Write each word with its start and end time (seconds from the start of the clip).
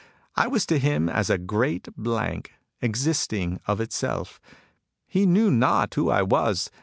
I 0.35 0.47
was 0.47 0.65
to 0.65 0.79
him 0.79 1.09
as 1.09 1.29
a 1.29 1.37
great 1.37 1.87
blank, 1.95 2.53
existing 2.81 3.59
of 3.67 3.79
itself. 3.79 4.41
He 5.05 5.27
knew 5.27 5.51
not 5.51 5.93
who 5.93 6.09
I 6.09 6.23
was. 6.23 6.71